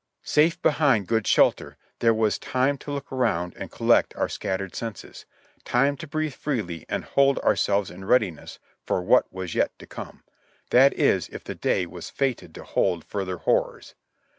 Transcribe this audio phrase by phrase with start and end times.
[0.23, 5.27] Safe behind good shelter, there was time to look around and collect our scattered senses—
[5.63, 9.85] time to breathe freely and hold our selves in readiness for what was yet to
[9.85, 10.23] come,
[10.71, 13.93] that is, if the day was fated to hold further horrors.